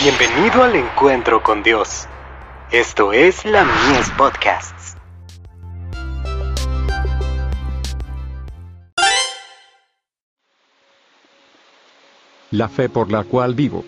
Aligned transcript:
Bienvenido 0.00 0.62
al 0.62 0.76
encuentro 0.76 1.42
con 1.42 1.64
Dios. 1.64 2.06
Esto 2.70 3.12
es 3.12 3.44
la 3.44 3.64
Mies 3.64 4.08
Podcasts. 4.16 4.96
La 12.52 12.68
fe 12.68 12.88
por 12.88 13.10
la 13.10 13.24
cual 13.24 13.56
vivo. 13.56 13.84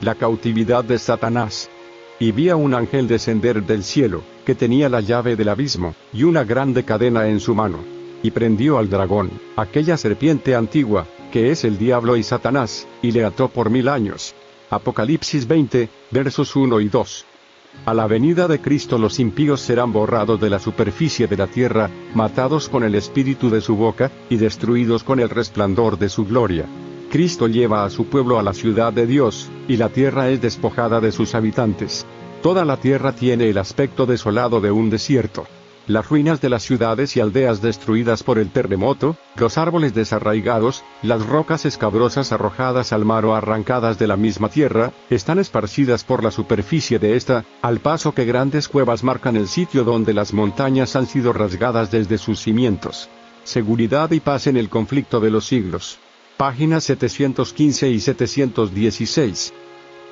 La 0.00 0.16
cautividad 0.16 0.82
de 0.82 0.98
Satanás. 0.98 1.70
Y 2.18 2.32
vi 2.32 2.48
a 2.48 2.56
un 2.56 2.74
ángel 2.74 3.06
descender 3.06 3.62
del 3.62 3.84
cielo, 3.84 4.24
que 4.44 4.56
tenía 4.56 4.88
la 4.88 5.02
llave 5.02 5.36
del 5.36 5.50
abismo, 5.50 5.94
y 6.12 6.24
una 6.24 6.42
grande 6.42 6.84
cadena 6.84 7.28
en 7.28 7.38
su 7.38 7.54
mano. 7.54 7.78
Y 8.24 8.32
prendió 8.32 8.78
al 8.78 8.90
dragón, 8.90 9.30
aquella 9.54 9.96
serpiente 9.98 10.56
antigua, 10.56 11.06
que 11.30 11.52
es 11.52 11.62
el 11.62 11.78
diablo 11.78 12.16
y 12.16 12.24
Satanás, 12.24 12.88
y 13.02 13.12
le 13.12 13.24
ató 13.24 13.46
por 13.46 13.70
mil 13.70 13.88
años. 13.88 14.34
Apocalipsis 14.70 15.46
20, 15.46 15.88
versos 16.10 16.56
1 16.56 16.80
y 16.80 16.88
2. 16.88 17.26
A 17.86 17.92
la 17.92 18.06
venida 18.06 18.48
de 18.48 18.60
Cristo 18.60 18.98
los 18.98 19.18
impíos 19.18 19.60
serán 19.60 19.92
borrados 19.92 20.40
de 20.40 20.48
la 20.48 20.58
superficie 20.58 21.26
de 21.26 21.36
la 21.36 21.46
tierra, 21.46 21.90
matados 22.14 22.68
con 22.68 22.82
el 22.82 22.94
espíritu 22.94 23.50
de 23.50 23.60
su 23.60 23.76
boca, 23.76 24.10
y 24.30 24.36
destruidos 24.36 25.04
con 25.04 25.20
el 25.20 25.28
resplandor 25.28 25.98
de 25.98 26.08
su 26.08 26.24
gloria. 26.24 26.66
Cristo 27.10 27.46
lleva 27.46 27.84
a 27.84 27.90
su 27.90 28.06
pueblo 28.06 28.38
a 28.38 28.42
la 28.42 28.54
ciudad 28.54 28.92
de 28.92 29.06
Dios, 29.06 29.50
y 29.68 29.76
la 29.76 29.90
tierra 29.90 30.30
es 30.30 30.40
despojada 30.40 31.00
de 31.00 31.12
sus 31.12 31.34
habitantes. 31.34 32.06
Toda 32.42 32.64
la 32.64 32.78
tierra 32.78 33.12
tiene 33.12 33.50
el 33.50 33.58
aspecto 33.58 34.06
desolado 34.06 34.60
de 34.60 34.70
un 34.70 34.88
desierto. 34.88 35.46
Las 35.86 36.08
ruinas 36.08 36.40
de 36.40 36.48
las 36.48 36.62
ciudades 36.62 37.14
y 37.14 37.20
aldeas 37.20 37.60
destruidas 37.60 38.22
por 38.22 38.38
el 38.38 38.50
terremoto, 38.50 39.18
los 39.36 39.58
árboles 39.58 39.92
desarraigados, 39.92 40.82
las 41.02 41.26
rocas 41.26 41.66
escabrosas 41.66 42.32
arrojadas 42.32 42.94
al 42.94 43.04
mar 43.04 43.26
o 43.26 43.34
arrancadas 43.34 43.98
de 43.98 44.06
la 44.06 44.16
misma 44.16 44.48
tierra, 44.48 44.92
están 45.10 45.38
esparcidas 45.38 46.02
por 46.02 46.24
la 46.24 46.30
superficie 46.30 46.98
de 46.98 47.16
esta, 47.16 47.44
al 47.60 47.80
paso 47.80 48.14
que 48.14 48.24
grandes 48.24 48.66
cuevas 48.66 49.04
marcan 49.04 49.36
el 49.36 49.46
sitio 49.46 49.84
donde 49.84 50.14
las 50.14 50.32
montañas 50.32 50.96
han 50.96 51.06
sido 51.06 51.34
rasgadas 51.34 51.90
desde 51.90 52.16
sus 52.16 52.40
cimientos. 52.40 53.10
Seguridad 53.42 54.10
y 54.12 54.20
paz 54.20 54.46
en 54.46 54.56
el 54.56 54.70
conflicto 54.70 55.20
de 55.20 55.30
los 55.30 55.44
siglos. 55.44 55.98
Páginas 56.38 56.84
715 56.84 57.90
y 57.90 58.00
716. 58.00 59.52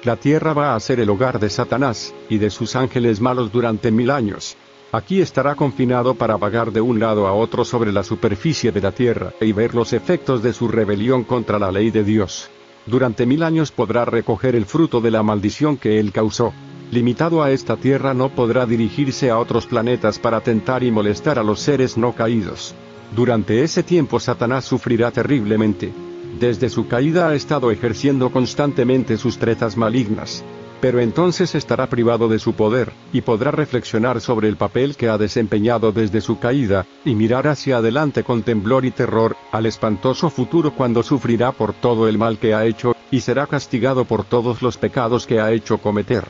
La 0.04 0.16
tierra 0.16 0.52
va 0.52 0.74
a 0.74 0.80
ser 0.80 1.00
el 1.00 1.08
hogar 1.08 1.40
de 1.40 1.48
Satanás, 1.48 2.12
y 2.28 2.36
de 2.36 2.50
sus 2.50 2.76
ángeles 2.76 3.22
malos 3.22 3.50
durante 3.50 3.90
mil 3.90 4.10
años. 4.10 4.58
Aquí 4.92 5.22
estará 5.22 5.54
confinado 5.54 6.14
para 6.16 6.36
vagar 6.36 6.70
de 6.70 6.82
un 6.82 7.00
lado 7.00 7.26
a 7.26 7.32
otro 7.32 7.64
sobre 7.64 7.92
la 7.92 8.02
superficie 8.02 8.72
de 8.72 8.82
la 8.82 8.92
tierra 8.92 9.32
y 9.40 9.52
ver 9.52 9.74
los 9.74 9.94
efectos 9.94 10.42
de 10.42 10.52
su 10.52 10.68
rebelión 10.68 11.24
contra 11.24 11.58
la 11.58 11.72
ley 11.72 11.90
de 11.90 12.04
Dios. 12.04 12.50
Durante 12.84 13.24
mil 13.24 13.42
años 13.42 13.72
podrá 13.72 14.04
recoger 14.04 14.54
el 14.54 14.66
fruto 14.66 15.00
de 15.00 15.10
la 15.10 15.22
maldición 15.22 15.78
que 15.78 15.98
él 15.98 16.12
causó. 16.12 16.52
Limitado 16.90 17.42
a 17.42 17.50
esta 17.50 17.78
tierra 17.78 18.12
no 18.12 18.34
podrá 18.34 18.66
dirigirse 18.66 19.30
a 19.30 19.38
otros 19.38 19.66
planetas 19.66 20.18
para 20.18 20.42
tentar 20.42 20.82
y 20.82 20.90
molestar 20.90 21.38
a 21.38 21.42
los 21.42 21.60
seres 21.60 21.96
no 21.96 22.12
caídos. 22.12 22.74
Durante 23.16 23.62
ese 23.62 23.82
tiempo 23.82 24.20
Satanás 24.20 24.66
sufrirá 24.66 25.10
terriblemente. 25.10 25.90
Desde 26.38 26.68
su 26.68 26.86
caída 26.86 27.28
ha 27.28 27.34
estado 27.34 27.70
ejerciendo 27.70 28.30
constantemente 28.30 29.16
sus 29.16 29.38
tretas 29.38 29.74
malignas 29.74 30.44
pero 30.82 30.98
entonces 30.98 31.54
estará 31.54 31.86
privado 31.86 32.26
de 32.26 32.40
su 32.40 32.54
poder, 32.54 32.92
y 33.12 33.20
podrá 33.20 33.52
reflexionar 33.52 34.20
sobre 34.20 34.48
el 34.48 34.56
papel 34.56 34.96
que 34.96 35.08
ha 35.08 35.16
desempeñado 35.16 35.92
desde 35.92 36.20
su 36.20 36.40
caída, 36.40 36.86
y 37.04 37.14
mirar 37.14 37.46
hacia 37.46 37.76
adelante 37.76 38.24
con 38.24 38.42
temblor 38.42 38.84
y 38.84 38.90
terror, 38.90 39.36
al 39.52 39.66
espantoso 39.66 40.28
futuro 40.28 40.74
cuando 40.74 41.04
sufrirá 41.04 41.52
por 41.52 41.72
todo 41.72 42.08
el 42.08 42.18
mal 42.18 42.36
que 42.38 42.52
ha 42.52 42.66
hecho, 42.66 42.96
y 43.12 43.20
será 43.20 43.46
castigado 43.46 44.06
por 44.06 44.24
todos 44.24 44.60
los 44.60 44.76
pecados 44.76 45.24
que 45.24 45.38
ha 45.38 45.52
hecho 45.52 45.78
cometer. 45.78 46.24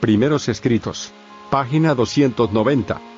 Primeros 0.00 0.48
escritos. 0.48 1.12
Página 1.50 1.94
290. 1.94 3.17